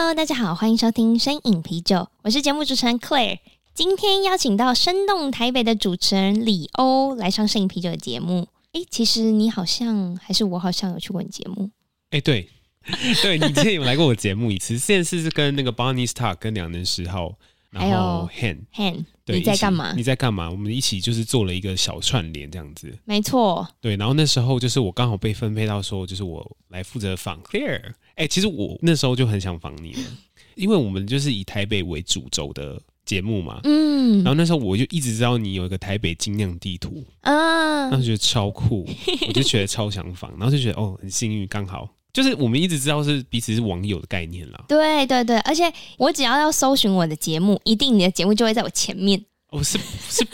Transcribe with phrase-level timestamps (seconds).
[0.00, 3.40] Hello，大家好，欢迎收听声影啤酒，我是节目主持人 Claire。
[3.74, 8.46] 今天邀请到生动台北的主持人李欧来上声影啤酒的节目。
[8.74, 11.70] 诶，其实你好像还是我好像有去过你节目。
[12.10, 12.48] 诶，对，
[13.22, 17.34] 对，你之前有来过我节目一次，现在是跟那个 Bonnie Star 跟两人十号，
[17.70, 19.92] 然后 Han Han，对，你在干嘛？
[19.94, 20.50] 你在干嘛？
[20.50, 22.92] 我们一起就是做了一个小串联这样子。
[23.04, 27.92] 没错，对，然后那时候就是我刚好被分配到说，就是我来负责访 Claire。
[28.14, 30.00] 哎、欸，其实我那时候就很想访你了，
[30.56, 33.60] 因为我们就是以台北为主轴的节目嘛。
[33.64, 38.88] 嗯，然后那时候我就一直知道你有一个台北精酿地图啊，然后觉得超酷，
[39.28, 44.64] 我就觉得超想访，然后就觉得哦，很幸运，刚好就是我们一直知道是彼此是网友的概念啦。
[44.66, 49.24] 对对对，而且我只要要搜寻我的节目，一定你的节目就会在我前面。
[49.50, 49.78] 哦，是
[50.10, 50.26] 是，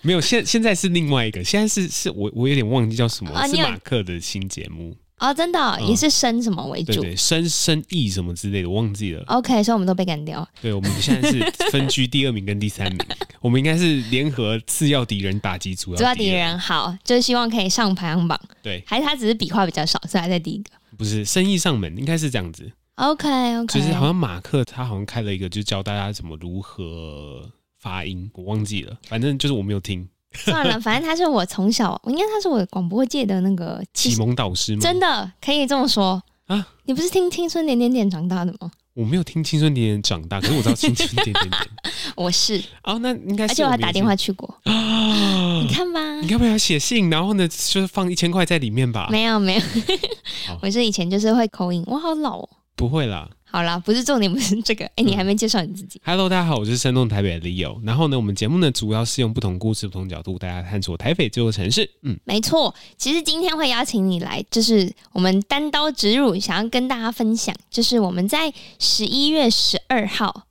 [0.00, 4.96] 没有，现现在是另外一个，现在是是我我有点忘记叫什么，啊、是马克的新节目。
[5.22, 6.94] 哦，真的、哦嗯、也是生什么为主？
[6.94, 9.22] 对对，生生意什么之类的，我忘记了。
[9.28, 10.46] OK，所以我们都被干掉。
[10.60, 11.38] 对，我们现在是
[11.70, 12.98] 分居第二名跟第三名，
[13.40, 16.58] 我们应该是联合次要敌人打击主要主要敌人。
[16.58, 18.38] 好，就是希望可以上排行榜。
[18.62, 20.70] 对，还是他只是笔画比较少，所以还在第一个。
[20.98, 22.70] 不是生意上门，应该是这样子。
[22.96, 30.06] OK OK，就是好像马克他好像开了一个，就教大家怎么如何发音，我忘记了，反正就是我没有听。
[30.44, 34.80] 算了，反正他是我从小，应该他是我广播界的那个启蒙导师吗？
[34.82, 36.66] 真的可以这么说啊？
[36.84, 38.70] 你不是听《青春点点点》长大的吗？
[38.94, 41.50] 我没有听《青春点点》长大，可是我知道《青春点点点》。
[42.14, 45.62] 我是哦，那应该是，而且我还打电话去过啊。
[45.62, 47.08] 你看吧，你要不要写信？
[47.08, 49.08] 然后呢，就是放一千块在里面吧？
[49.10, 49.62] 没有没有，
[50.60, 52.48] 我是以前就是会口音，我好老哦。
[52.76, 53.28] 不会啦。
[53.52, 54.86] 好啦，不是重点，不是这个。
[54.86, 56.00] 哎、欸，你还没介绍你自己。
[56.06, 57.78] Hello，大家好，我是生动台北的 Leo。
[57.84, 61.90] 然后呢，我们节目呢，主要是用不同故事、不同角度，大家探索台北这座城市。
[62.00, 62.74] 嗯，没错。
[62.96, 70.46] 其实今天会邀请你来，就是我们单刀直入，想要跟大家分享，就是我们在十一月十二号。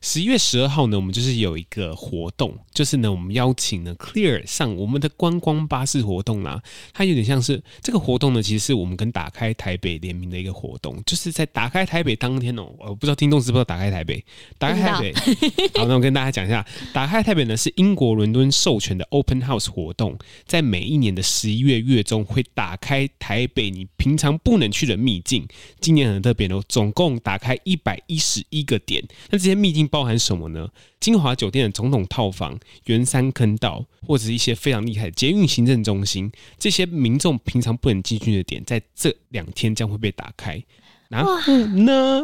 [0.00, 6.62] 十一月十二号呢，我们就是有一个活动，就是呢，我们邀请呢 Clear 上我们的观光巴士活动啦。
[6.92, 14.22] 它有点像是这个活动呢，其实是我们跟打开台北联名的一个活动，就是在打开台北当天哦，我不知道听众知不知道打开台北，
[14.58, 15.14] 打开台北。
[15.74, 25.48] 好，那我跟大家讲一下，打开台北呢是英国伦敦授权的 Open House 活动，在每一年的十一月月中会打开台北你平常不能去的秘境。
[25.80, 29.85] 今年很特别哦，总共打开一百一十一个点，那这些秘境。
[29.88, 30.68] 包含什么呢？
[31.00, 40.62] 金华酒店的总统套房、圆山坑道，或者是一些非常厉害的捷运行政中心，这些民众平常不能进去的点，在这两天将会被打开。
[41.08, 42.22] 然后呢，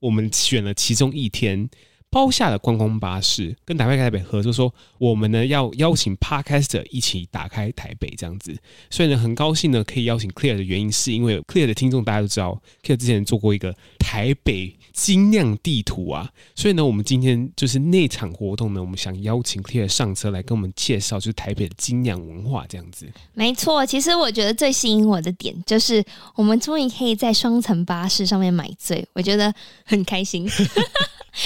[0.00, 1.68] 我们选了其中一天。
[2.14, 8.56] 包下了观光巴士，跟打开台北合作说，我们呢要邀请 Podcaster 一起打开台北这样子，
[8.88, 23.08] 所以呢很高兴呢可以邀请 Clear 的原因，是因为 Clear 的听众大家都知道，Clear 之前做过一个台北精酿地图啊，所以呢我们今天就是那场活动呢，我们想邀请 Clear 上车来跟我们介绍，就是台北的精酿文化这样子。
[23.32, 26.04] 没错，其实我觉得最吸引我的点就是
[26.36, 29.52] 我们终于可以在双层巴士上面买醉，我觉得
[29.84, 30.48] 很开心。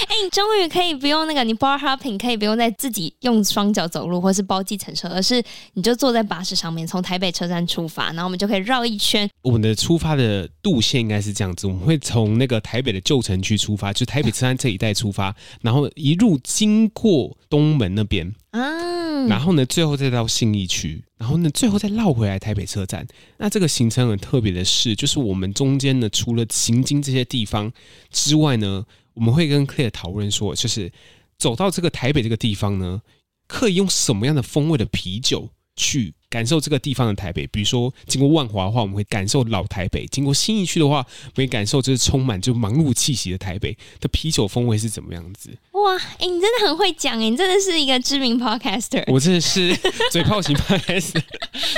[0.07, 5.41] 哎、你终于可以不用那个，你 bar hopping 可以不用再自己用双脚走路，或是包计程车，而是
[5.73, 9.29] 你就坐在巴士上面，从台北车站出发，然后我们就可以绕一圈。
[9.41, 23.07] 我们的出发的路线应该是这样子，我们会从那个台北的旧城区出发，就台北车站这一带出发，然后一路经过东门那边，嗯，然后呢，最后再到信义区，然后呢，最后再绕回来台北车站。
[23.37, 27.71] 那这个行程很特别的是，就是我们中间呢，除了行经这些地方
[28.11, 28.85] 之外呢。
[29.19, 30.89] 我们会跟 Clare 讨论说，就是
[31.37, 33.01] 走到这个台北这个地方呢，
[33.47, 45.49] 可以用什么样的风味的啤酒去感受这个地方的台北，比如说经过万华的话，我们会感受老台北；经过新一区的话，我们会感受就是充满就忙碌气息的台北的啤酒风味是怎么样子。
[45.83, 49.03] 哇，哎、欸，你真的很会讲哎，你真的是一个知名 podcaster。
[49.07, 49.75] 我真的是
[50.11, 51.21] 嘴炮型 podcaster，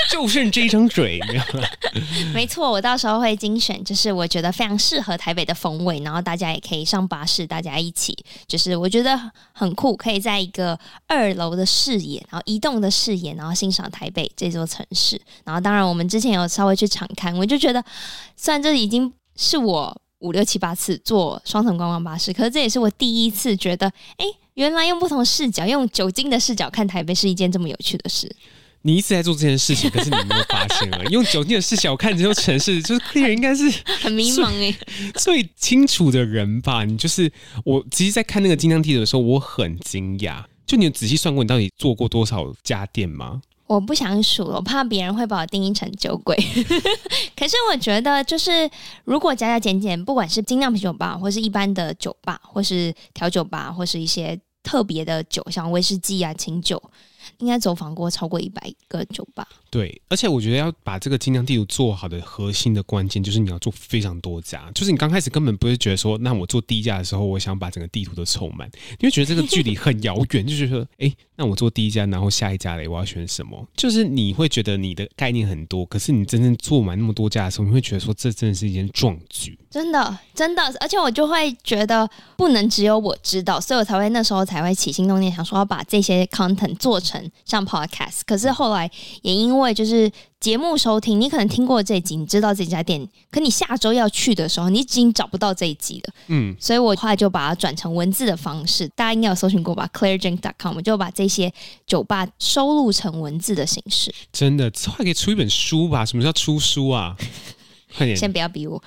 [0.09, 1.69] 就剩这一张嘴，没有了。
[2.33, 8.17] 没错，我到时候会精选，就是我觉得非常适合台北的风味，然后大家也可以上巴士，大家一起，
[8.47, 9.19] 就是我觉得
[9.51, 10.77] 很酷，可以在一个
[11.07, 15.21] 二楼的视野，然后移动的视野，然后欣赏台北这座城市。
[15.43, 17.83] 然后当然，我们之前有稍微去场勘，我就觉得，
[18.35, 20.01] 虽然这已经是我。
[20.21, 23.87] 五六七八次坐双层观光巴士，可是这也是我第一次觉得，
[24.17, 24.25] 哎，
[24.55, 28.33] 原来用不同视角，用酒精的视角看台北是一件这么有趣的事。
[28.83, 30.99] 你一直在做这件事情，可是你没有发现啊？
[31.11, 33.69] 用酒精的视角看这座城市，就是 Claire 应该是
[34.01, 34.75] 很迷茫哎，
[35.13, 36.83] 最清楚的人吧？
[36.83, 37.31] 你就是
[37.63, 40.43] 我，其实，在看那个精酿地图的时候，我很惊讶。
[40.65, 43.41] 就你有仔细算过，你到底做过多少家店吗？
[43.73, 46.35] 我不想数了，我怕别人会把我定义成酒鬼。
[47.37, 48.69] 可是我觉得，就是
[49.05, 56.81] 如果加加减减，不管是精酿啤酒吧，或是一般的酒吧，或是调酒吧，或是一些特别的酒，像威士忌啊、清酒。
[57.39, 59.47] 应该走访过超过一百个酒吧。
[59.69, 64.69] 对，而且我觉得要把这个精酿地图做好的核心的关键，就是你要做非常多家。
[64.75, 68.69] 就是你刚开始根本不会觉得说，那我做第一家的时候，我想把整个地图都凑满，
[68.99, 73.65] 因为觉得这个距离很遥远，就觉得说，哎，那我做第一家，然后下一家嘞，我要选什么？
[73.77, 79.57] 就是你会觉得你的概念很多，可是你真正做满那么多家的时候，你会觉得说，这真的是一件壮举。
[79.69, 87.10] 真的，真的，而且我就会觉得不能只有我知道，所以我才会那时候才会起心动念，想说要把这些 content 做成
[87.45, 88.21] 像 podcast。
[88.25, 88.89] 可是后来
[89.21, 96.13] 也因为就是节目收听，你可能听过这一集，你知道这家店，可你下周要去的时候，你已经找不到这一集了。
[96.27, 101.51] 嗯，所以我后来就把它转成文字的方式，大家应该有搜寻过吧？ClaireDrink.com，我就把这些
[101.87, 104.13] 酒吧收录成文字的形式。
[104.31, 106.05] 真的，这话可以出一本书吧？
[106.05, 107.15] 什么叫出书啊？
[107.97, 108.81] 快点先不要逼我。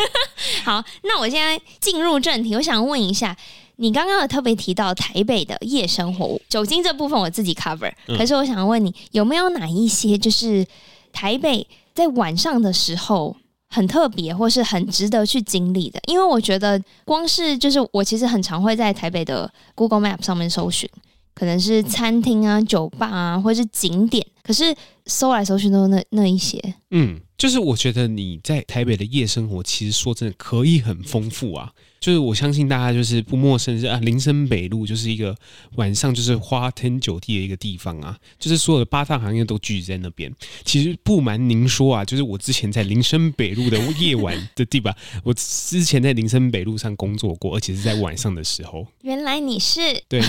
[0.64, 2.54] 好，那我现在进入正题。
[2.54, 3.34] 我想问一下，
[3.80, 7.90] 你刚刚有特别提到台北的夜生活，酒精这部分我自己 cover。
[8.06, 10.66] 可是我想问你，有没有哪一些就是
[11.14, 13.34] 台北在晚上的时候
[13.70, 15.98] 很特别，或是很值得去经历的？
[16.06, 20.86] 因为我觉得光是就是我其实很常会在台北的 Google Map 上面搜寻，
[21.34, 24.26] 可能是餐厅啊、酒吧啊，或是景点。
[24.42, 24.74] 可是
[25.06, 27.18] 搜来搜去都那那一些，嗯。
[27.40, 31.72] 就是我觉得你在台北的夜生活，其实说真的可以很丰富啊。
[31.98, 35.34] 就是我相信大家就是不陌生是啊，林森北路就是一个
[35.76, 40.30] 晚上就是花天酒地的一个地方啊，就是所有的八大行业都聚集在那边。
[40.64, 44.94] 其实不瞒您说啊，就是我之前在林森北路的夜晚的地方，
[45.24, 48.86] 我之前在林森北路上工作过，而且是在晚上的时候。
[49.00, 50.22] 原来你是对，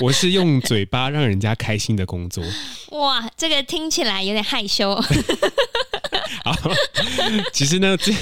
[0.00, 2.44] 我是用嘴巴让人家开心的工作。
[2.90, 4.96] 哇，这个听起来有点害羞。
[6.52, 6.70] 好，
[7.52, 8.12] 其实呢，这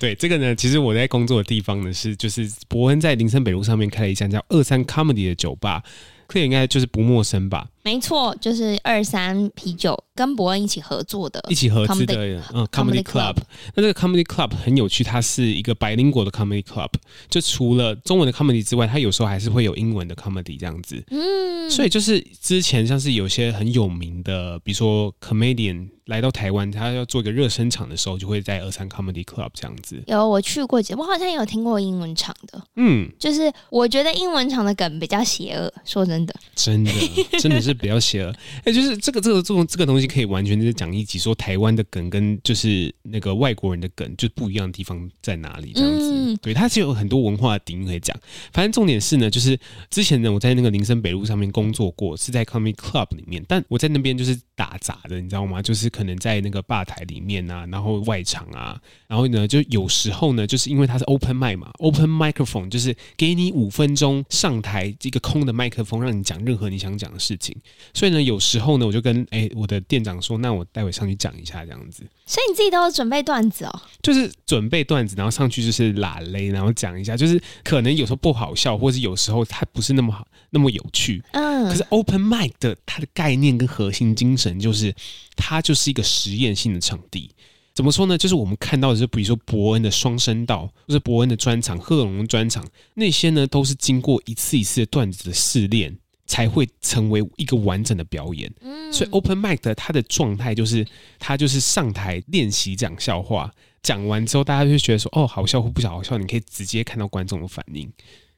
[0.00, 5.82] 对这个呢，其实我在工作的地方呢是就是伯恩在林森北路上面开了一家叫二三 Comedy 的酒吧。
[6.28, 7.68] 这应该就是不陌生吧？
[7.82, 13.36] 没错，就是二三啤酒跟伯恩一起合作的，一起合资的，嗯，Comedy Club。
[13.74, 16.90] 那这个 Comedy Club 很有趣，它是一个白灵果的 Comedy Club。
[17.30, 21.02] 就除了中文的 Comedy 之外，它有时候还是会有英文的 Comedy 这样子。
[21.10, 30.02] 嗯，所以就是之前像是有些很有名的，比如说 Comedian 来到台湾，他要做一个热身场的时候，就会在二三 Comedy Club 这样子。
[30.06, 32.62] 有我去过几，我好像也有听过英文场的。
[32.76, 36.34] 嗯，就是我觉得英文场的梗比较邪恶，说真的。
[36.54, 36.90] 真的，
[37.38, 38.30] 真的是比较邪恶。
[38.58, 45.72] 哎、欸，就是这个这个这种这个东西，可以完全就是讲一集，说台湾的梗跟就是那个外国人的梗就不一样的地方在哪里？
[45.74, 48.16] 这样子，嗯、对，它是有很多文化的底蕴可以讲。
[48.52, 49.58] 反正重点是呢，就是
[49.90, 55.60] 之前呢，我在那个林森北路上面工作过，是在 Comedy Club 里面，但我在那边就是打杂的，你知道吗？
[55.62, 67.56] 就是可能在那个吧台里面啊，然后外场啊，然后呢，就有时候呢，就是因为它是 Open Mic 嘛，Open Microphone 就是给你五分钟上台一个空的麦克风，让你讲任何你想讲的事情。
[67.94, 72.02] 所以呢，有时候呢，我就跟哎、欸、我的店长说，那我待会上去讲一下这样子。
[72.24, 73.82] 所以你自己都有准备段子哦？
[74.02, 81.22] 就是准备段子，然后上去就是拉雷，然后讲一下，就是可能有时候不好笑，或是有时候它不是那么好那么有趣。
[81.32, 81.68] 嗯。
[81.68, 84.94] 可是 Open Mic 的它的概念跟核心精神就是，
[85.36, 87.30] 它就是一个实验性的场地。
[87.74, 88.16] 怎么说呢？
[88.16, 95.96] 就是我们看到的是，比如说伯恩的双声道，或是伯恩的专场、贺龙的专场，那些呢都是经过一次一次的段子的试炼，
[96.32, 98.50] 才会成为一个完整的表演。
[98.62, 100.82] 嗯，所以 Open Mic 的它的状态就是，
[101.18, 107.92] 他就是上台练习讲笑话，讲完之后大家就觉得说，哦，好笑或不好笑，你可以直接看到观众的反应。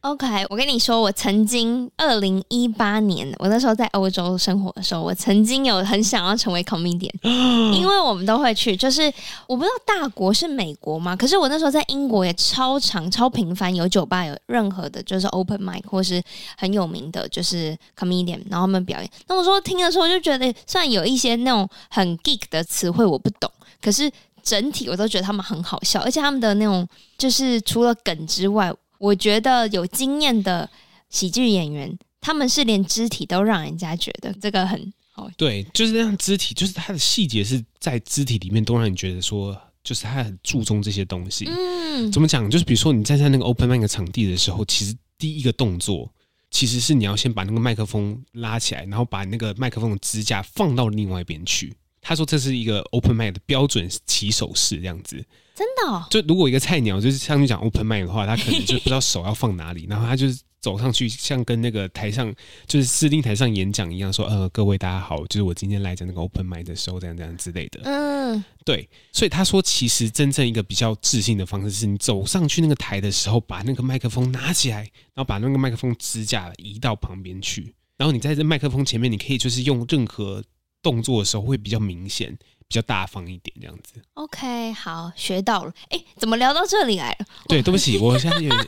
[0.04, 7.10] OK，我跟你说，我曾经二零一八年，我那时候在欧洲生活的时候，我曾经有很想要成为 comedian，
[7.74, 9.10] 因为我们都会去，就是
[9.48, 11.16] 我不知道大国是美国吗？
[11.16, 16.22] 可是我那时候在英国也超常、超频繁有酒吧有任何的，就是 open mic 或是
[16.58, 19.10] 很有名的，就是 comedian，然后他们表演。
[19.26, 28.70] 那我说听的时候就觉得，虽然有一些那种很 geek 的词汇我不懂，可是整体我都觉得他们很好笑，而且他们的那种就是除了梗之外。
[28.98, 30.68] 我觉得有经验的
[31.10, 35.30] 喜剧演员，他们是连肢体都让人家觉得这个很好。
[35.36, 41.44] 对，就是那样肢体，就是他的细节是在肢体里面都让你觉得说就是他很注重这些东西。
[41.46, 42.48] 嗯，怎么讲？
[42.50, 46.10] 就是比如说你站在那个 open mic 场地的时候，其实第一个动作
[46.50, 51.74] 其实是你要先把那个麦克风拉起来，然后把那个麦克风的支架放到另外一边去。
[52.04, 55.16] 他说这是一个 open mic 的标准起手式，这样子。
[55.56, 56.04] 真的哦？
[56.10, 62.34] 就如果一个菜鸟就是像你讲 open mic 的话，他可能就不知道手要放哪里， 然后他就是走上去，像跟那个台上
[62.66, 67.80] 就是司令台上演讲一样，说呃各位大家好，就是我今天来讲那个 open mic 的时候，这样这样之类的。
[67.84, 68.88] 嗯，对。
[69.12, 74.78] 所以他说，其实真正一个比较自信的方式，是你走上去那个台的时候，把那个麦克风拿起来，
[75.14, 80.42] 然后把那个麦克风支架移到旁边去，然后你在这麦克风前面，你可以就是用任何
[80.84, 82.38] 动作的时候会比较明显。
[82.66, 84.00] 比较大方一点，这样子。
[84.14, 85.72] OK，好，学到了。
[85.90, 87.26] 哎，怎么聊到这里来了？
[87.46, 88.66] 对，对不起， 我现在有点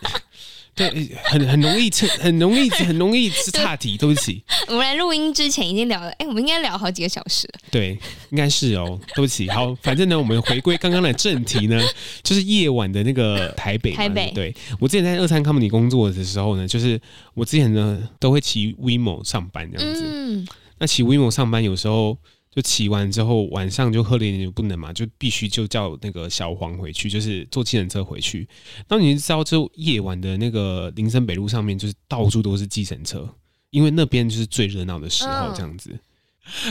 [0.77, 3.97] 对，很很容易很容易，很容易是岔题。
[3.97, 7.49] 对不起，我们来录音之前已经聊了，哎，我们应该聊好几个小时。
[7.71, 7.99] 对，
[8.31, 9.01] 应该是哦。
[9.15, 11.81] 对不起，好，反正呢，我们回归刚刚的正题呢，
[12.23, 13.93] 就是夜晚的那个台北。
[13.93, 17.01] 台北，对，我之前在二三 Comedy 工作的时候呢，就是
[17.33, 20.05] 我之前呢都会骑 WeMo 上班这样子。
[20.05, 20.47] 嗯，
[20.79, 22.19] 那骑 WeMo 上班有时候。
[22.49, 28.49] 就骑完之后，晚上就喝了一点，不能嘛，就必须就叫那个小黄回去，就是坐计程车回去。
[28.89, 33.29] 然后你知道，就夜晚的那个林森北路上面，就是到处都是计程车，
[33.69, 35.91] 因为那边就是最热闹的时候，这样子。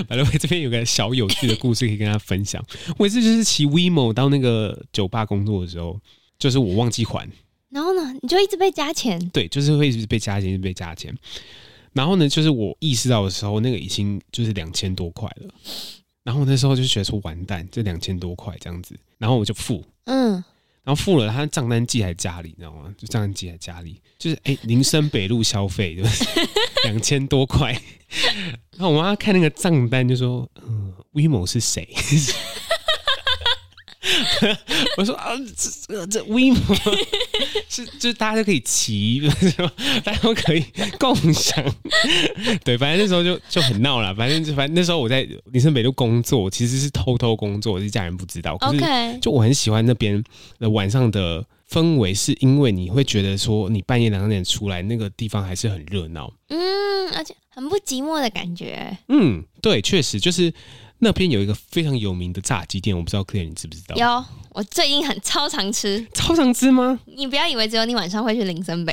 [0.08, 2.66] by the way，这边有个小有趣的故事可以跟大家分享。
[2.98, 6.02] 我一次就是骑 WeMo 到那个酒吧工作的时候，
[6.40, 7.30] 就是我忘记还，
[7.70, 9.20] 然后呢，你就一直被加钱。
[9.30, 11.16] 对，就是会一直被加钱，一直被加钱。
[11.96, 15.52] 然后呢，就是我意识到的时候，那个已经就是两千多块了。
[16.24, 18.96] 然后那时候就觉得说完蛋，这两千多块这样子。
[19.18, 20.34] 然后我就付，嗯，
[20.84, 22.94] 然后付了，他账单寄来家里，你知道吗？
[22.98, 26.44] 就账单寄来家里，就是哎，林森北路消费，对不对
[26.92, 27.72] 两千多块。
[28.72, 31.88] 然后我妈看那个账单，就说：“嗯，WeMo 是谁？”
[34.98, 35.32] 我说啊，
[35.88, 36.58] 这这 WeMo
[37.70, 39.22] 是就是大家都可以骑，
[40.04, 40.64] 大家都可以
[41.00, 41.64] 共享。
[42.64, 44.14] 对，反正那时候就就很闹了。
[44.16, 48.58] 反正就反正那时候我在林森北路工作，其实是偷偷工作，是家人不知道。
[48.62, 50.24] OK，就我很喜欢那边
[50.60, 56.32] 的晚上的氛围，是因为你会觉得说，你半夜两点出来，那个地方还是很热闹。
[56.50, 58.98] 嗯，而且很不寂寞的感觉。
[59.08, 60.54] 嗯，对，确实就是。
[61.06, 63.96] 那边有一个非常有名的炸鸡店，我不知道 Claire 你知不知道？
[63.96, 66.04] 有，我最近很超常吃。
[66.16, 67.00] 超常吃吗？
[67.06, 68.92] 你不要以为只有你晚上会去林森北。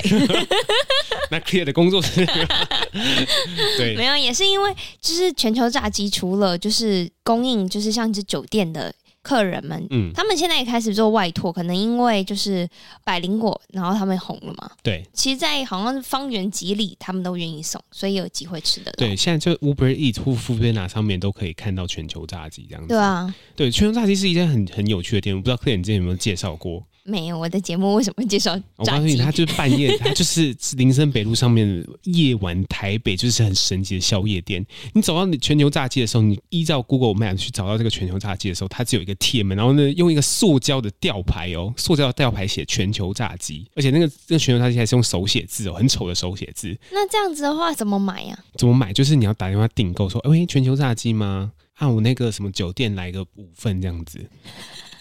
[1.31, 2.23] 那 Claire 的工作是？
[3.79, 8.93] 对，没有，也是因为就是全球炸鸡，除了就是供应，就是像是酒店的。
[9.23, 12.67] 客人们，嗯，他们现在也开始做外拓，可能因为就是
[13.03, 14.69] 百灵果，然后他们红了嘛。
[14.83, 18.91] 对，其实，在好像是方圆几里，他们都愿意送，所以有机会吃的。
[18.91, 22.89] 对，现在就 Uber Eats 或 Foodpanda 上面都可以看到全球炸鸡这样子。
[22.89, 26.83] 对啊，对，全球炸鸡是一件很很有趣的店，我不知道 Claire 你之前有没有介绍过。
[27.05, 28.57] 没有，我的节目为什么会介绍？
[28.77, 34.65] 我告诉你，他就是半夜， 他就是林森北路上面夜晚台北就是很神奇的宵夜店。
[34.93, 46.73] 你走到全球炸鸡的时候，你依照 Google Map 去找到这个全球炸鸡的时候，它只有一个铁门，然后呢，用一个塑胶的吊牌哦，塑胶吊牌写全球炸鸡，而且那个那个全球炸鸡还是用手写字哦，很丑的手写字。
[46.89, 48.55] 那这样子的话，怎么买呀、啊？
[48.57, 48.93] 怎么买？
[48.93, 51.51] 就是你要打电话订购，说，喂，全球炸鸡吗？
[51.75, 54.23] 按我那个什么酒店来个五份这样子。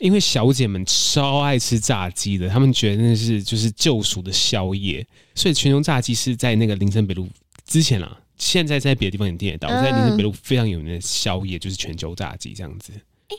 [0.03, 7.29] 因为小姐们超爱吃炸鸡的，她们觉得那是就是救赎的宵夜，所以全球炸鸡是在那个林森北路
[7.65, 9.69] 之前啊，现在在别的地方也订得到。
[9.69, 12.93] 我在林森北路非常有名的宵夜就是全球炸鸡这样子。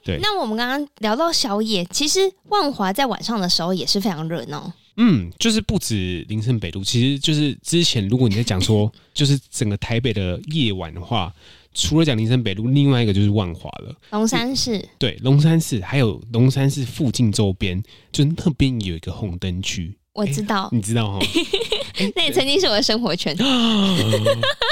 [0.06, 4.72] 对，那我们刚刚聊到宵夜，其实万华在晚上的时候也是非常热闹。
[4.96, 11.34] 嗯，就是不止林森北路，其实就是之前如果你在讲说，就是整个台北的夜晚的话。
[11.74, 13.96] 除了讲林森北路，另外一个就是万华了。
[14.12, 19.98] 龙山寺对，龙山寺还有龙山寺附近周边，就那边有一个红灯区。
[20.14, 21.26] 我知道，你知道哈？
[22.16, 23.36] 那也曾经是我的生活圈。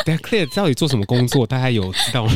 [0.05, 1.47] 等下 Claire 到底做什么工作？
[1.47, 2.33] 大家有知道吗？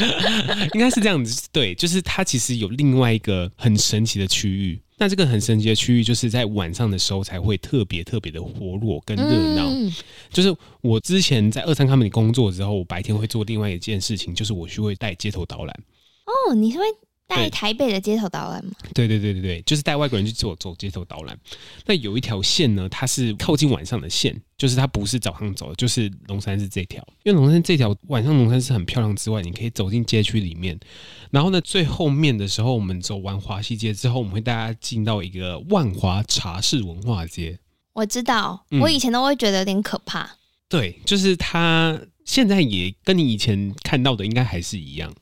[0.72, 4.80] 应该是这样子，对，就是它其实有另外一个很神奇的区域。
[5.00, 9.66] 那这个很神奇的区域，就是在晚上的时候才会特别特别的活络跟热闹。
[9.70, 9.90] 嗯、
[10.30, 15.74] 就是我之前在二三 Comedy 工作之后，我白天会做另外一件事情，就是我去会带街头导览。
[16.26, 16.84] 哦，你是会？
[17.30, 18.72] 带台北的街头导览吗？
[18.92, 21.38] 对对对对对，就是带外国人去做走街头导览。
[21.86, 27.02] 那有一条线呢，它是靠近晚上的线，就是它不是早上走的，就是龙山寺这条。
[27.22, 30.78] 因为龙山这条晚上龙山寺很漂亮之外，你可以走进街区里面。
[31.30, 37.58] 然后呢，最后面的时候，我们走完华西街之后，我们会带大家进到一个万华茶室文化街。
[37.92, 40.22] 我知道，我以前都会觉得有点可怕。
[40.22, 40.36] 嗯、
[40.68, 45.12] 对，就是它现在也跟你以前看到的应该还是一样。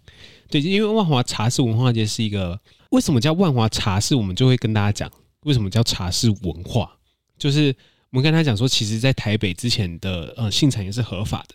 [0.50, 2.58] 对，因为万华茶室文化节是一个，
[2.90, 4.14] 为什么叫万华茶室？
[4.14, 5.10] 我们就会跟大家讲，
[5.44, 6.90] 为什么叫茶室文化？
[7.38, 7.74] 就是
[8.10, 11.54] 我们跟他讲说，其实，在台北之前的呃性产业是合法的，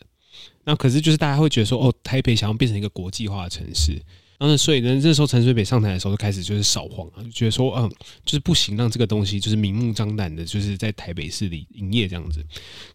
[0.64, 4.02] 那可是就是大家会觉得说，哦，台北想要变成一个国际化的城市。
[4.40, 7.90] 然后，所以呢，这时候陈水扁上台的时候就开始就是扫黄啊，就觉得说，嗯，
[8.25, 12.44] 就是不行，让这个东西就是明目张胆的，就是在台北市里营业这样子。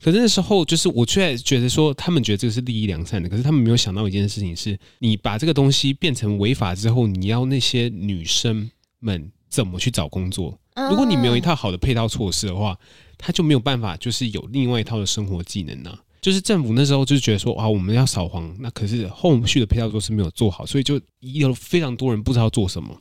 [0.02, 10.58] 可是那时候，就是我却觉得说，他们觉得这个是利益良善的，可是他们没有想到一件事情是，你把这个东西变成违法之后，你要那些女生们怎么去找工作？
[10.90, 12.78] 如果你没有一套好的配套措施的话，
[13.16, 15.98] 他就没有办法，就是有另外一套的生活技能呢、啊。
[16.20, 22.96] 就是政府那时候就觉得说啊，我们要扫黄，那可是后续的配套措施没有做好，所以就有非常多人不知道做什么。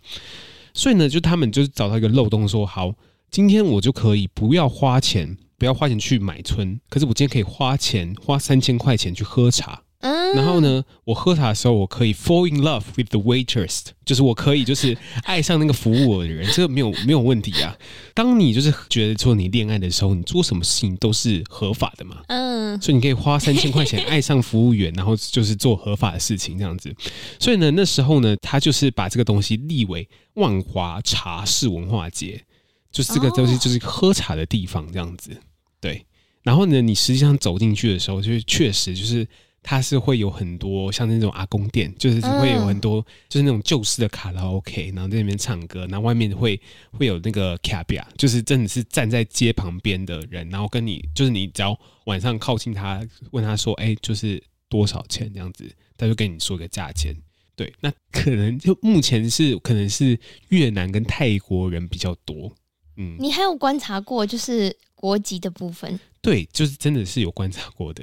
[0.73, 2.93] 所以呢，就他们就是找到一个漏洞，说好，
[3.31, 9.81] 今天我就可以不要花钱，不要花钱去买春，可是我今天可以花钱，花三千块钱去喝茶。
[9.99, 17.75] 然后呢，我喝茶的时候，我可以 fall in love with the waitress，就是我可以就是 爱上那个服务我的人，这个没有没有问题啊。
[18.13, 26.93] 当你就是觉得说你恋爱的时候，你做什么事情都是合法的嘛，嗯，所以你可以花三千块钱 爱上服务员，然后就是做合法的事情这样子。
[27.39, 32.43] 所以呢，那时候呢，他就是把这个东西立为万华茶室文化节，
[32.91, 35.35] 就是这个东西就是喝茶的地方这样子。
[35.81, 36.05] 对，
[36.43, 39.27] 然后呢，你实际上走进去的时候，就是确实就是。
[39.69, 46.57] 它是会有很多像那种阿公店，就是会有很多就是那种旧式的卡拉 OK，然后在那边唱歌，然后外面会
[46.93, 57.13] 会有那个卡比亚，就是真的是站在街旁边的人，然后跟你就是你只要晚上靠近他，问他说，哎，就是多少钱这样子，他就跟你说个价钱。
[57.57, 62.49] 对，那可能就目前是可能是越南跟泰国人比较多。
[62.95, 65.99] 嗯，你还有观察过就是国籍的部分？
[66.21, 68.01] 对，就是真的是有观察过的。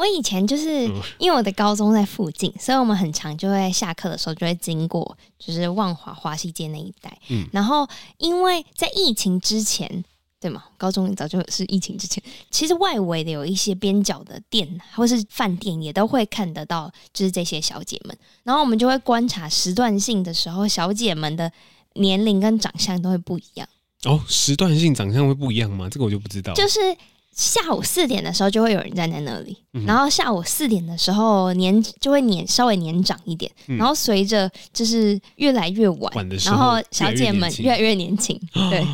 [0.00, 0.84] 我以前就是
[1.18, 7.18] 因为我的高中在附近，所以我们很常就会下课的时候就会经过，就是万华华西街那一带。
[7.28, 10.02] 嗯，然后因为在疫情之前，
[10.40, 10.64] 对吗？
[10.78, 18.16] 高中早就是疫情之前，其实外围的有一些边角的店或是饭店也都会看得到，就是这些小姐们。
[18.42, 21.52] 然后我们就会观察时段性的时候，小姐们的
[21.96, 23.68] 年龄跟长相都会不一样。
[24.04, 25.90] 哦，时段性长相会不一样吗？
[25.90, 26.54] 这个我就不知道。
[26.54, 26.78] 就是。
[27.40, 38.84] 下午四点的时候就会有人站在那里，嗯、然后下午四点的时候年就会年稍微年长一点，嗯、然后随着就是越来越晚，晚然后小姐们越来越年轻， 对，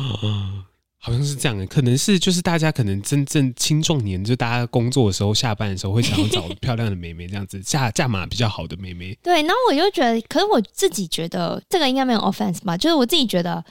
[0.97, 13.61] 好像是这样的，可能是就是大家可能真正青壮年，就大家工作的时候下班的时候会想要找漂亮的妹妹这样子价价码比较好的妹妹，对，然后我就觉得，可是我自己觉得这个应该没有 offense 吧，就是我自己觉得。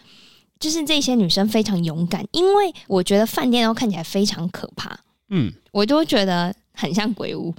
[0.58, 7.54] 就是这些女生非常勇敢，因为我觉得饭店都看起来非常可怕，嗯，我都觉得很像鬼屋，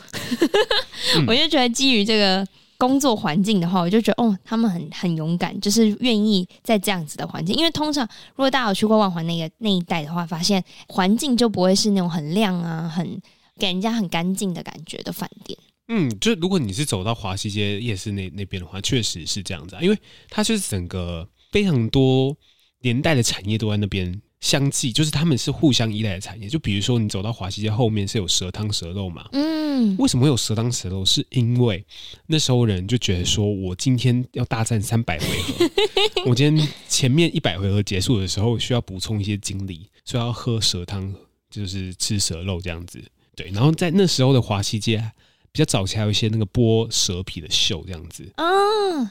[1.16, 2.46] 嗯、 我就觉得基于这个
[2.78, 13.22] 工作环境的话，我就觉得哦，他们很很勇敢，就是愿意在这样子的环境，因为通常如果大家有去过万华那个那一带的话，发现环境就不会是那种很亮啊，很
[13.60, 15.58] 给人家很干净的感觉的饭店。
[15.90, 19.98] 嗯，就如果你是走到华西街夜市那那边的话，确实是这样子啊，因为
[20.30, 22.36] 它就是整个非常多。
[22.82, 26.48] 连带的产业都在那边相继，就是他们是互相依赖的产业。
[26.48, 29.28] 就比如说，你走到华西街后面是有蛇汤蛇肉嘛？
[29.32, 31.04] 嗯，为什么会有蛇汤蛇肉？
[31.04, 31.84] 是因为
[32.28, 35.70] 那时候人就觉得说，我今天要大战三百回合，
[36.30, 41.14] 我今天前面一百回合结束的时候需要补充一些精力，所以要喝蛇汤，
[41.50, 43.04] 就是吃蛇肉这样子。
[43.36, 45.04] 对，然后在那时候的华西街。
[45.58, 48.32] 比较早期还有一些那个剥蛇皮的秀这样子。
[48.36, 48.46] 啊，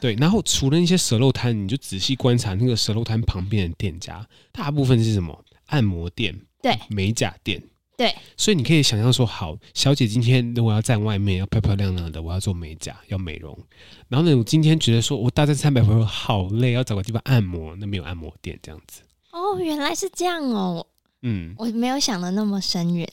[0.00, 5.44] 对，然后除了那些蛇肉摊，你就仔细观察那个蛇肉摊旁边的店家，大部分是什么？
[5.66, 7.60] 按摩店，对，美甲店，
[7.96, 13.58] 对，所以你可以想象说，好，小姐今天如果要在外面要漂漂亮亮的，我要做美甲，要美容，
[14.06, 19.00] 然后呢，我今天觉得说我大战三百回合好累，要找个地方按摩，那没有按摩店这样子。
[19.32, 20.86] 哦，原来是这样哦，
[21.22, 23.08] 嗯，我没有想的那么深远。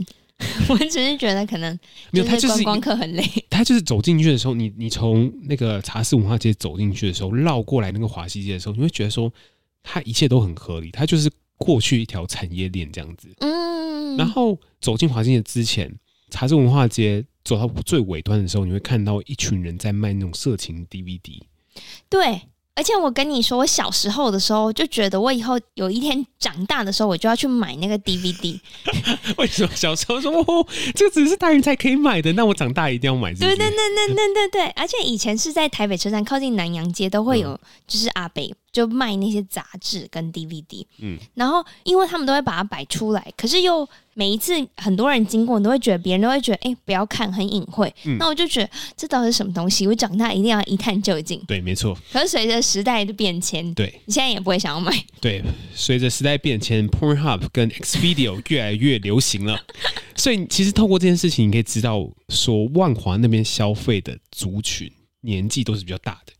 [0.69, 1.77] 我只是觉得可能
[2.11, 3.23] 没有，他就是观光客很累。
[3.49, 9.31] 他就是走进去的时候，你你从那个茶室文化街走进去的时候，绕过来那个华西街的时候，你会觉得说，
[9.81, 10.91] 他一切都很合理。
[10.91, 13.29] 他就是过去一条产业链这样子。
[13.39, 14.17] 嗯。
[14.17, 15.93] 然后走进华西街之前，
[16.29, 21.41] 茶室文化街走到最尾端的时候，你会看到一群人在卖那种色情 DVD。
[22.09, 22.41] 对。
[22.75, 28.59] 而且我跟你说，我小时候的时候就觉得，我以后有一天长大的时候，我就要去买那个 DVD。
[29.37, 32.33] 为什么小时候说哦，这只是大人才可以买的？
[32.33, 33.45] 那我长大一定要买是是？
[33.45, 34.67] 对对对对对对对。
[34.71, 47.93] 而且以前是在台北车站靠近南洋街，都会有就是阿北就卖那些杂志跟 DVD，嗯，然后因为他们都会把它摆出来，可是又每一次很多人经过，你都会觉得别人都会觉得，哎、欸，不要看，很隐晦。
[48.05, 49.85] 嗯、那我就觉得这到底是什么东西？
[49.85, 51.39] 我长大一定要一探究竟。
[51.47, 51.95] 对，没错。
[52.11, 54.91] 可是随着时代的变迁，对，你现在也不会想要买。
[55.21, 55.43] 对，
[55.75, 59.59] 随着时代变迁，Pornhub 跟 Xvideo 越来越流行了，
[60.17, 66.33] 所以其实透过这件事情，你可以知道说万华那边消费的族群年纪都是比较大的。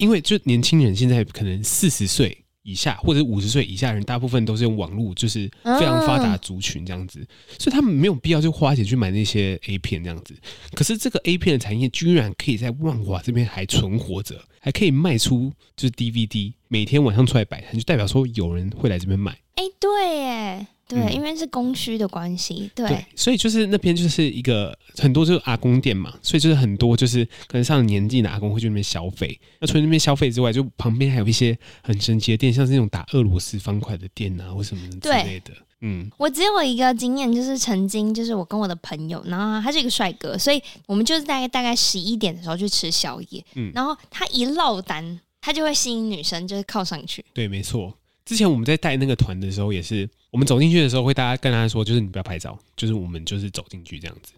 [0.00, 7.26] 因为就年轻人现在可能四十岁以下或者五十岁以下的人，大部分都是用网络，就是非常发达族群这样子，
[7.58, 10.34] 所以他们没有必要就花钱去买那些 A 片这样子。
[10.72, 19.32] 可是这个 A 片的产业居然可以在万华这边还存活着，还可以卖出就是 DVD，每天晚上出来摆摊，就代表说有人会来这边买。
[19.56, 20.66] 哎，对耶。
[20.90, 29.38] 对，嗯、因为是供需的关系，对，对，所以就是那边就是一个很多就是阿公店嘛，所以就是很多就是可能上了年纪的阿公会去那边消费。
[29.60, 35.52] 那除了那边消费之外，就旁边还有一些很神奇的店，像是那种打俄罗斯方块的店啊，或什么之类的。
[35.82, 47.24] 嗯，我只有一个经验，就是曾经就是我跟我的朋友，然后他是一个帅哥，所以我们就是大概大概十一点的时候去吃宵夜，嗯，然后他一落单，他就会吸引女生，就是靠上去。
[47.32, 47.96] 对，没错。
[48.26, 54.32] 之前我们在带那个团的时候，也是我们走进去的时候，会大家跟他说，就是你不要拍照，就是我们就是走进去这样子。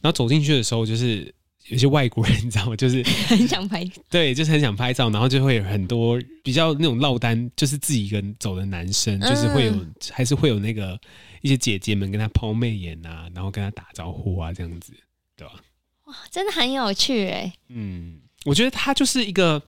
[0.00, 1.32] 然后走进去的时候，就是
[1.68, 2.76] 有些外国人，你知道吗？
[2.76, 5.10] 就是 很想拍，对，就是很想拍照。
[5.10, 10.98] 然后就会有很多比较那种落单，就是自己一个人走的男生，就是会有，嗯、还是会有那个
[11.42, 14.92] 一些姐姐们跟他抛媚眼啊，然后跟他打招呼啊，这样子，
[15.36, 15.54] 对吧？
[16.04, 17.52] 哇，真的很有趣哎。
[17.68, 19.62] 嗯，我觉得他就是一个。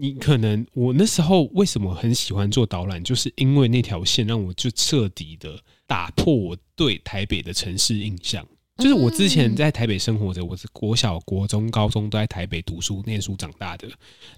[0.00, 8.46] 你可能我那时候为什么很喜欢做导览，就是因为那条线让我就彻底的打破我对台北的城市印象。
[8.76, 13.88] 就是我之前在台北生活着，我是国小、国中、高中都在台北读书、念书长大的。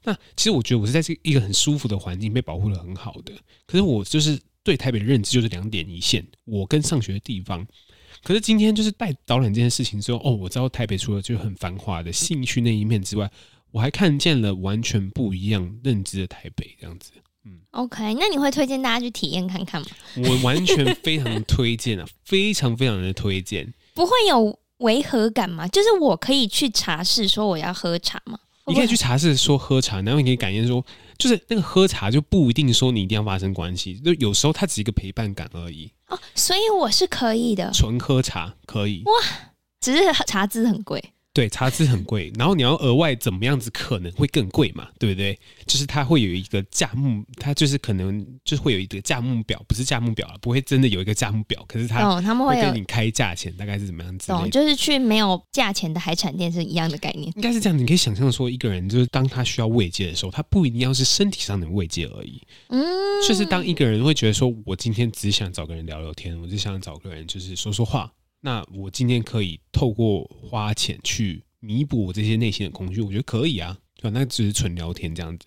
[0.02, 3.34] 那其实我觉得我是在这一个很舒服的环境，被保护的很好的。
[3.66, 7.66] 可是我就是对台北的认知就是两点一线，我跟上学的地方。
[8.22, 13.30] 可是今天就是带导览这件事情之后，哦，我知道台北除了就很繁华的兴趣那一面之外。
[13.72, 17.12] 我还看见了完全不一样认知的台北，这样子。
[17.44, 19.86] 嗯，OK，那你会推荐大家去体验看看吗？
[20.16, 23.72] 我完全非常推荐啊， 非常非常的推荐。
[23.94, 25.66] 不会有违和感吗？
[25.68, 28.38] 就是我可以去茶室说我要喝茶吗？
[28.66, 30.84] 你可以去茶室说喝茶，然后你可以感觉说，
[31.16, 35.90] 就是那个喝茶就不一定说你一定要发生关系，就有时候它只是一个陪伴感而已。
[36.08, 39.02] 哦，所以我是可以的，纯喝茶可以。
[39.06, 39.12] 哇，
[39.80, 41.02] 只是茶资很贵。
[41.32, 45.38] 对，茶资很贵，然后你要额外怎么样子可能会更贵嘛，对不对？
[45.64, 54.26] 就是它会有一个价目，它就是可能就是会有一个价目表，不是价目表了，不会真的有一个价目表，可是它哦，他们会跟你开价钱，大概是怎么样子？
[54.26, 57.32] 懂，就是去没有价钱的海产店是一样的概念。
[57.36, 62.84] 应该是这样，你可以想象说，一个人就是当他需要慰藉的时候，他不一定要是身体上的慰藉而已，嗯，
[63.26, 68.12] 就是当一个人会觉得说，我今天只想找个人聊聊天，我只想找个人就是说说话。
[68.40, 74.10] 那我今天可以透过花钱去弥补我这些内心的空虚，我觉得可以啊，对吧？
[74.18, 75.46] 那只是纯聊天这样子。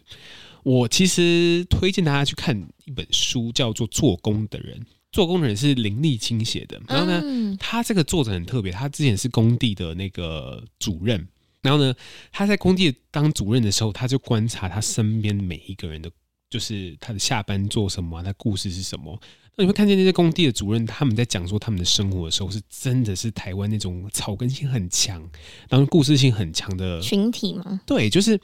[0.64, 4.80] 我其实推荐大家去看一本书，叫做《做工的人》。
[5.12, 6.82] 做工的人是林立清写的。
[6.88, 11.28] 然后呢，他这个作者很特别，他之前是工地的那个主任。
[11.62, 11.94] 然后呢，
[12.32, 16.10] 他在工地当主任的时候，他就观察他身边每一个人的，
[16.50, 19.20] 就是他的下班做什么，他故事是什么。
[19.56, 25.22] 那你会看见那些工地的主任，他们在讲说他们的生活的时候，是真的是台湾那种草根性很强，
[25.70, 27.80] 然后故事性很强的群体吗？
[27.86, 28.40] 对，就是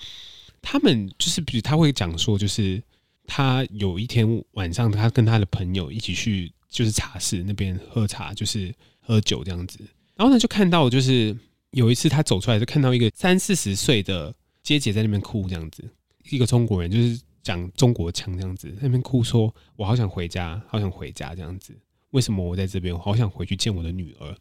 [0.61, 2.79] 他们就是，比如他会讲说，就是
[3.25, 9.79] 他有一天晚上，他跟他的朋友一起去，就是茶室那边喝茶，就是喝酒这样子。
[10.15, 11.35] 然后呢，就看到就是
[11.71, 15.83] 有一次他走出来，就看到一个三四十岁的姐姐在那边哭，这样子，
[16.29, 17.19] 一个中国人就是。
[17.49, 21.75] 讲中国腔这样子，那边哭说：“我好想回家，好想回家。”这样子，
[22.11, 22.93] 为什么我在这边？
[22.93, 24.37] 我好想回去见我的女儿。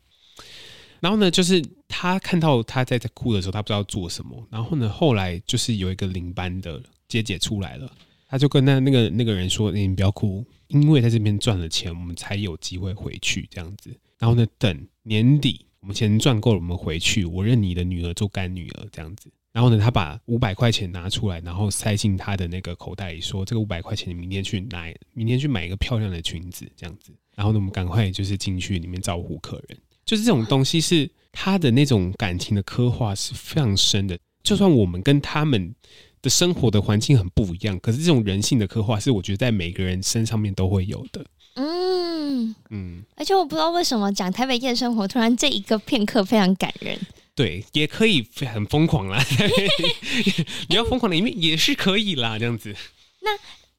[1.00, 4.46] 然后呢，就是他看到他在哭的时候，他不知道做什么。
[4.50, 7.90] 然后呢，后来就是有一个领班的姐姐出来了，
[8.28, 13.88] 他就跟那那个那个人说：“你不要哭，因为在这边赚了钱，我们才有机会回去。”这样子。
[14.18, 18.86] 然后呢，等年底我们钱赚够了，我们回去，我认你的女儿做干女儿。
[18.92, 19.30] 这样子。
[19.58, 29.76] 然后呢，他把五百块钱拿出来，然后塞进他的那个口袋里，说：“这个五百块钱，你明天去拿，明天去买一个漂亮的裙子，这样子。”然后呢，我们赶快就是进去里面招呼客人。
[30.04, 34.16] 就是这种东西是他的那种感情的刻画是非常深的。
[34.44, 35.74] 就算我们跟他们
[36.22, 41.26] 的生活的环境很不一样，可是这种人性的刻画是我觉得在每个人身上面都会有的。
[41.54, 46.96] 嗯嗯，而且我不知道为什么讲台北夜生活，突然这一个片刻非常感人。
[47.38, 49.24] 对，也可以很疯狂啦。
[50.68, 52.74] 你要疯狂的一面也是可以啦，这样子。
[53.20, 53.30] 那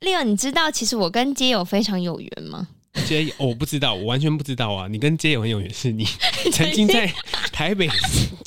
[0.08, 2.69] Leo，你知道其实我跟街友非常有缘吗？
[3.06, 4.88] 街友，我不知道，我完全不知道啊！
[4.88, 6.06] 你跟街友很有缘，是你
[6.54, 7.13] 曾经在
[7.60, 7.89] 台北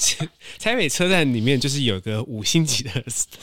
[0.59, 2.91] 台北车站里面，就是有个五星级的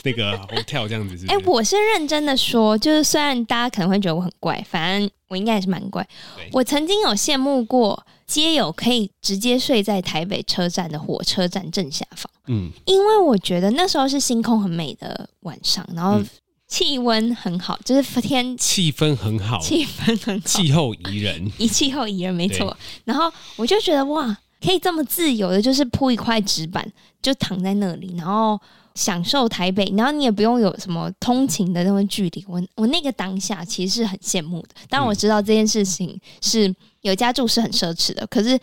[0.01, 1.31] 那个 hotel 这样子是是？
[1.31, 6.03] 哎、欸，我是认真的说，就是虽然大家可能会觉得我很怪，反正我应该也是蛮怪。
[6.51, 16.19] 我曾经有羡慕过街友可以直接睡在台北车站的火车站正下方，嗯，因为我觉得那时候是星空很美的晚上，然后。
[16.67, 22.77] 气温很好，就是天气氛很好，气氛很好，气候宜人，一气候宜人没错。
[23.05, 26.85] 然后我就觉得哇，可以这么自由的，就是铺一块纸板，
[27.21, 28.59] 就躺在那里，然后
[28.95, 32.45] 享受台北，然后你也不用有什么通勤的那么距离。
[32.47, 38.27] 我我那个当下其实是很羡慕的，当然我知道这件事情是有家住是很奢侈的。
[38.27, 38.59] 可是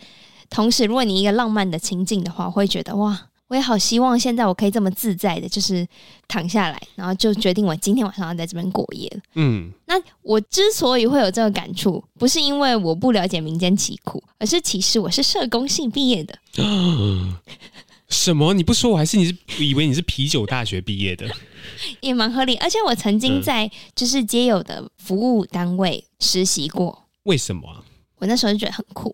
[0.49, 3.19] 同时，如果你一个浪漫的情境的话，会觉得哇。
[3.47, 5.87] 我也好希望现在我可以这么自在的，就是
[6.27, 9.21] 躺下来，然后就决定我今天晚上要在这边过夜了。
[9.35, 16.37] 嗯，那我之所以会有这个感触，不是因为我不了解民间疾苦，而是其实我是社工系毕业的。
[18.09, 18.53] 什么？
[18.53, 21.29] 你不说我还是你是以为你是啤酒大学毕业的？
[21.99, 22.55] 也蛮合理。
[22.57, 27.03] 而且我曾经在就是街友的服务单位实习过。
[27.23, 27.83] 为什么啊？
[28.19, 29.13] 我那时候就觉得很酷，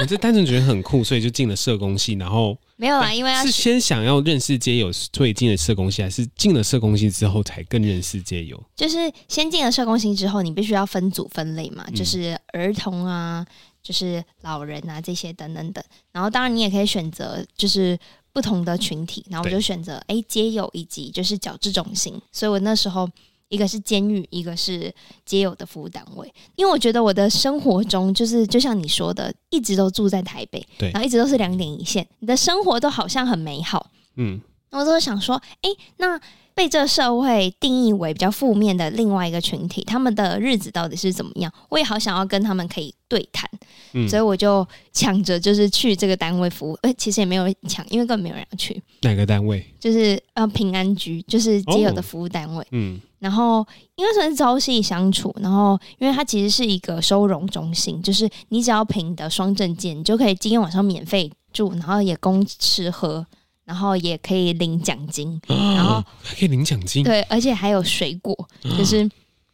[0.00, 2.14] 我 就单纯觉得很酷，所以就进了社工系。
[2.14, 8.62] 然后 没有啊，因为是先想要认识街友，所以进了社工系，还是进了社工系之后才更认识街友？
[8.76, 13.44] 就是先进了社工系之后，你必须要分组分类嘛，就是儿童啊，
[13.82, 15.82] 就是老人啊这些等等等。
[16.12, 17.98] 然后当然你也可以选择就是
[18.32, 22.14] 不同的群体，然后我就选择哎街友以及就是矫治中心。
[22.30, 23.08] 所以我那时候。
[23.50, 24.92] 一个是监狱，一个是
[25.26, 26.32] 街友的服务单位。
[26.56, 36.18] 因为我觉得我的生活中，就是就像你说的，一直都住在台北，对，然后一直都是两点一线，你的生活都好像很美好，嗯，我都想说，哎，那
[36.60, 41.50] 被这社会定义为比较负面的另外一个群体，他们的日子到底是怎么样？
[41.70, 43.48] 我也好想要跟他们可以对谈，
[43.94, 46.74] 嗯，所以我就抢着就是去这个单位服务。
[46.82, 48.82] 哎，其实也没有抢，因为根本没有人要去。
[49.00, 49.64] 哪个单位？
[49.80, 53.00] 就是呃平安局，就是街友的服务单位，哦，嗯。
[53.20, 63.26] 然后，因为算是朝夕相处，然后，因为它其实是一个收容中心，就是你只要凭你的双证件，你就可以今天晚上免费住，然后也供吃喝，
[63.70, 68.36] 然后也可以领奖金，哦、然后还可以领奖金，对，而且还有水果。
[68.76, 69.08] 就是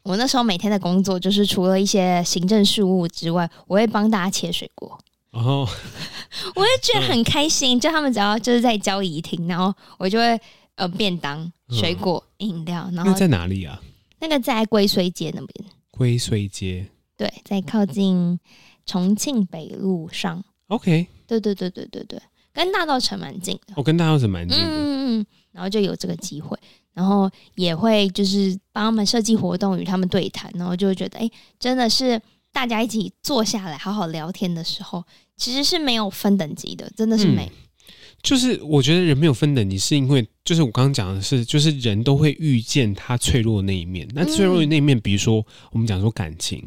[0.05, 4.99] 我那时候每天的工作，就是除了一些行政事务之外，我会帮大家切水果。
[5.33, 5.69] 哦，
[6.57, 10.41] 我也觉得很开心，就他们只要就是在交谊厅，然后我就会。
[10.77, 13.81] 呃，便当、水果、饮料，然后那在哪里啊？
[14.21, 15.71] 那个在龟虽街那边。
[15.91, 18.39] 龟虽街，对，在靠近
[18.85, 20.45] 重庆北路上。
[20.67, 22.21] OK，对对对对对对，
[22.57, 23.75] 跟大稻城蛮近的。
[23.77, 24.65] 我、哦、跟大稻城蛮近的。
[24.67, 26.59] 嗯嗯，然后就有这个机会，
[26.95, 32.21] 然后也会就是帮他们设计活动，与他们对谈，然后就会觉得，哎，真的是
[32.53, 35.05] 大家一起坐下来好好聊天的时候，
[35.37, 37.45] 其实是没有分等级的，真的是没。
[37.45, 37.53] 嗯
[38.23, 44.09] 就是我觉得人没有分等级，是因为就是我刚刚讲的是，就是人都会遇见他脆弱的那一面。
[44.15, 46.59] 那脆弱的那一面，比如说我们讲说感情，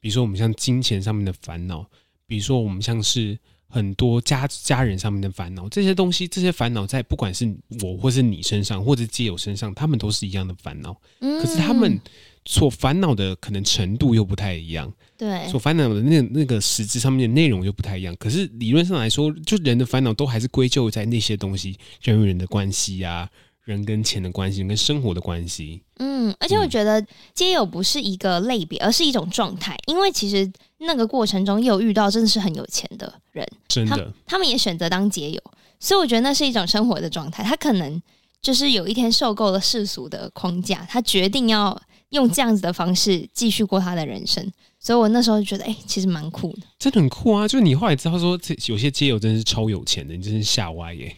[0.00, 1.84] 比如说我们像金钱上面的烦恼，
[2.26, 7.52] 比如说我们像是很多家家人上面的烦恼，这些东西，这些烦恼在不管是
[7.82, 10.96] 我或是你身上，或者基友身上，他们都是一样的烦恼。
[11.20, 12.00] 可是他们
[12.44, 14.92] 所烦恼的可能程度又不太一样。
[15.18, 18.14] 对，所烦恼的那那个实质上面的内容又不太一样。
[18.16, 23.28] 可是理论上来说，就人的烦恼都还是归咎在那些东西，人与人的关系啊，
[23.66, 25.82] 人跟钱的关系，人跟生活的关系。
[25.98, 29.76] 嗯，而且我觉得街友不是一个类别，而是一种状态。
[29.88, 35.42] 因为其实那个过程中，也有遇到真的是很有钱的人，真的，他，他们也选择当街友，
[35.80, 37.42] 所以我觉得那是一种生活的状态。
[37.42, 38.00] 他可能
[38.40, 41.76] 就是有一天受够了世俗的框架，他决定要
[42.10, 44.52] 用这样子的方式继续过他的人生。
[44.78, 47.48] 所以我那时候就觉得，哎、欸，其实蛮酷的，真的很酷啊！
[47.48, 51.16] 就是你后来知道说，这有些街友真的是超有钱的，你真是吓歪耶！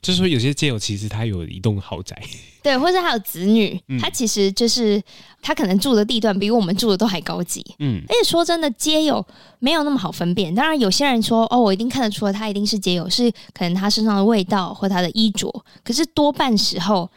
[0.00, 2.20] 就是说，有些街友其实他有一栋豪宅，
[2.62, 5.02] 对，或者他有子女，嗯、他其实就是
[5.42, 8.02] 他可能住的地段比我们住的都还高级，嗯。
[8.08, 9.24] 而且说真的，街友
[9.58, 10.54] 没有那么好分辨。
[10.54, 15.52] 当然，有些人说，哦，我一定看得出来，他一定是街友，是可能他身上的味道或他的衣着。
[15.84, 17.10] 可是多半时候，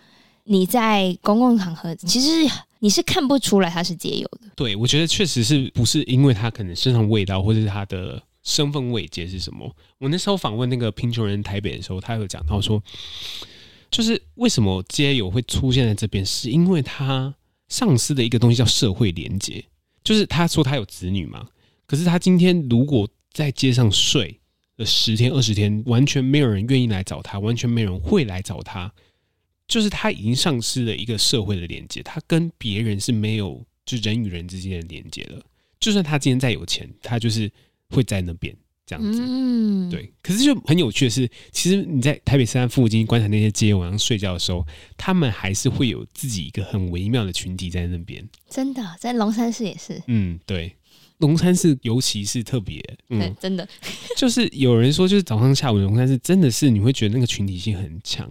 [0.45, 2.49] 你在公共场合，其实。
[2.83, 9.75] 你是看不出来他是街友的，对，我觉得确实是不是因为他可能身上味道，或者是他的身份位阶是什么？
[9.97, 12.81] 我那时候访问那个贫穷人台北的时候，他有讲到说，
[13.89, 17.35] 就是为什么街友会出现在这边，是因为他
[17.69, 19.63] 丧失的一个东西叫社会连结。
[20.03, 21.47] 就是他说他有子女嘛，
[21.85, 24.39] 可是他今天如果在街上睡
[24.77, 28.91] 了十天二十天，完全没有人愿意来找他，完全没有人会来找他。
[29.67, 35.41] 就是他已经丧失了一个社会的连接，他跟别人是没有，就人与人之间的连接了。
[35.79, 37.49] 就算他今天再有钱，他就是
[37.91, 39.21] 会在那边这样子。
[39.23, 40.11] 嗯，对。
[40.23, 44.65] 可是就很有趣的是，其实你在台北山附近观察那些街，晚上睡觉的时候，
[44.97, 48.27] 他们还是会有自己一个很微妙的群体在那边。
[48.49, 50.01] 真的，在龙山寺也是。
[50.07, 50.75] 嗯，对。
[51.19, 53.67] 龙山寺尤其是特别，嗯，真的，
[54.17, 58.27] 就是有人说，就是早上下午龙山寺真的是你会觉得那个群体性很强，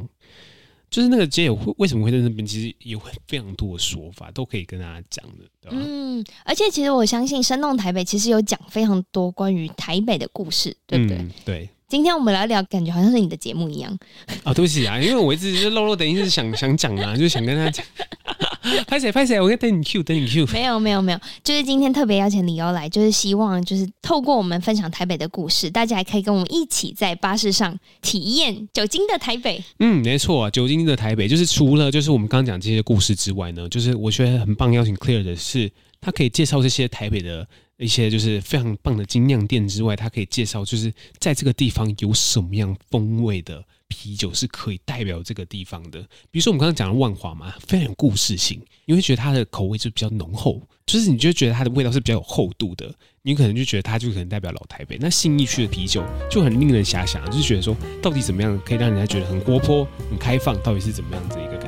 [0.91, 5.77] 就是那个街友会为什么会在那边，其实有非常多的说法，都可以跟大家讲的，对吧？
[5.81, 11.17] 嗯，而且其实我相信生动台北其实有讲非常多关于台北的故事，对不对？
[11.19, 11.69] 嗯、对。
[11.89, 13.97] 今天我们来聊，感觉好像是你的节目一样。
[14.45, 17.85] 哦，对不起啊，因为我一直就漏漏等于是想想讲啊，就是想跟他讲。
[18.87, 20.47] 拍谁拍谁，我可以等你 Q，等你 Q。
[20.53, 29.63] 没有没有没有，就是今天特别邀请李欧来，就是希望就是透过我们分享台北的故事，大家还可以跟我们一起在巴士上体验酒精的台北。
[29.79, 35.71] 嗯，没错啊，酒精的台北就是除了就是我们刚刚讲这些故事之外呢，就是我觉得很棒，邀请 Claire 的是，
[36.01, 37.47] 他可以介绍这些台北的。
[37.81, 46.01] 一些就是非常棒的精酿店之外，他可以介绍就是在这个地方有什么样风味的啤酒是可以代表这个地方的。
[46.31, 52.91] 比如说我们刚刚讲的万华嘛，非常有故事性，你会觉得它的口味就比较浓厚，就是你就觉得它的味道是比较有厚度的，
[53.23, 54.97] 你可能就觉得它就可能代表老台北。
[55.01, 61.60] 那信义区的啤酒就很令人遐想，就是觉得说到底怎么样可以让人家觉得很活泼、很开放，到底是怎么样子一个？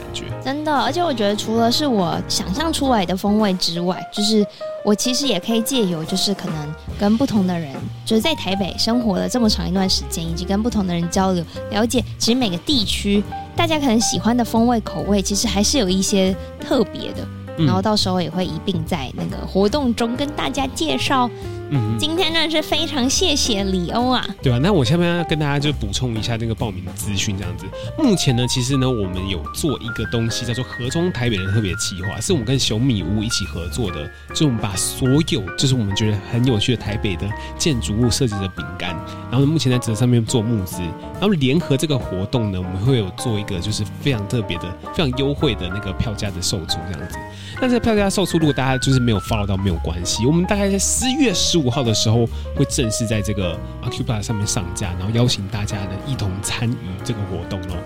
[0.44, 4.46] 真的，而且我觉得除了是我想象出来的风味之外，就是。
[4.84, 7.72] 我其实也可以借由，就是可能跟不同的人，
[8.04, 13.22] 就是在台北生活了这么长一段时间，以及跟不同的人交流，了解其实每个地区
[13.54, 17.24] 大家可能喜欢的风味口味，其实还是有一些特别的。
[17.58, 21.30] 然后到时候也会一并在那个活动中跟大家介绍。
[21.74, 24.58] 嗯，今天真的是非常谢谢李欧啊，对啊？
[24.62, 27.64] 那我下面要跟大家就补充一下这个报名的资讯，这样子。
[27.96, 34.06] 目前呢，其实呢，我们有做一个东西叫做“盒装台北”的特别企划，是我们跟熊米屋一起合作的。
[34.34, 38.94] 就我们把所有就是我们觉得很有趣的台北的建筑物设计的饼干，
[39.30, 40.82] 然后目前在这上面做募资，
[41.14, 47.16] 然后联合这个活动呢，我们会有做一个就是非常特别的、非常优惠的那个票价的售出这样子。
[47.62, 50.26] 那这个票价售出，如果大家就是没有 follow 到，没有关系。
[50.26, 57.76] 我们大概在十月十五号的时候会正式在这个 Acuplus 上面上架，然后邀请大家呢一同参与这个活动哦。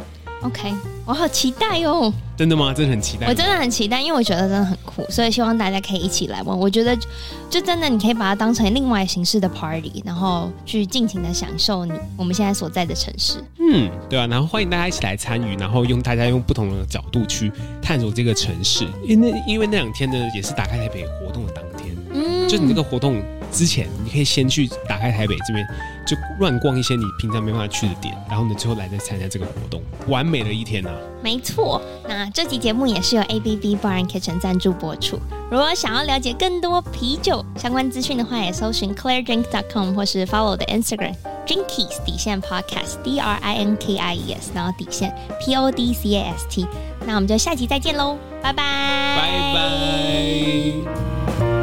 [0.43, 0.73] OK，
[1.07, 2.13] 我好期待哦！
[2.37, 2.73] 真的吗？
[2.73, 3.27] 真的很期待。
[3.27, 6.57] 我真的很期待，因为我觉得真的很酷，所以希望大家可以一起来玩。
[6.57, 6.95] 我觉得
[7.51, 13.43] 就真的你可以把它当成另外形式的 party，然后去尽情的享受你我们现在所在的城市。
[13.59, 17.51] 嗯，对啊，然后欢迎大家一起来参与，然后用大家用不同的角度去
[17.83, 18.87] 探索这个城市。
[19.03, 21.97] 因为因为那两天呢，也是打开台北活动的当天。
[22.13, 23.21] 嗯，就你这个活动
[23.57, 25.67] 之前，你可以先去打开台北这边。
[26.07, 30.97] 就乱逛一些你平常没办法去的点，然后呢，最后来再参加这个活动，完美的一天呐、啊！
[31.21, 35.19] 没错，那这集节目也是由 A B B Bar and Kitchen 赞助播出。
[35.51, 44.33] 如果想要了解更多啤酒相关资讯的话，也搜寻 ClaireDrink.com 或是 follow 我的 Instagram Drinkies 底线 Podcast D R I N K I E
[44.35, 46.69] S，然后底线 P O D C A S T。
[47.05, 49.55] 那我们就下集再见喽，拜拜，拜
[51.41, 51.56] 拜。